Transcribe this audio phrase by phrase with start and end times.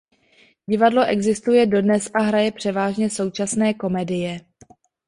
[0.65, 4.39] Divadlo existuje dodnes a hraje převážně současné komedie.